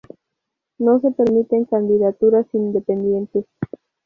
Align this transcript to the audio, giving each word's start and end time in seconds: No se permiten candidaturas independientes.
No 0.79 0.99
se 0.99 1.11
permiten 1.11 1.65
candidaturas 1.65 2.47
independientes. 2.53 3.45